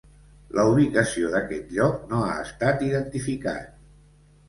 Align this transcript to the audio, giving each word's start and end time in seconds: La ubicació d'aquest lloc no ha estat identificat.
La 0.59 0.63
ubicació 0.69 1.29
d'aquest 1.35 1.75
lloc 1.77 2.01
no 2.15 2.25
ha 2.31 2.35
estat 2.49 2.85
identificat. 2.91 3.73